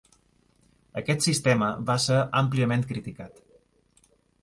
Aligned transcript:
Aquest 1.01 1.27
sistema 1.27 1.69
va 1.91 1.99
ser 2.07 2.19
àmpliament 2.43 2.89
criticat. 2.93 3.41